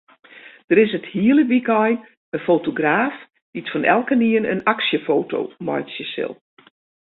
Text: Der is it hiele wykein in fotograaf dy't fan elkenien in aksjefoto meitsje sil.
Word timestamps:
Der 0.71 0.79
is 0.79 0.93
it 0.97 1.05
hiele 1.13 1.43
wykein 1.51 1.97
in 2.35 2.43
fotograaf 2.47 3.15
dy't 3.53 3.71
fan 3.71 3.89
elkenien 3.95 4.49
in 4.53 4.65
aksjefoto 4.73 5.39
meitsje 5.67 6.05
sil. 6.13 6.33